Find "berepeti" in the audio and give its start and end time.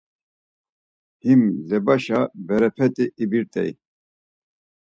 2.47-3.05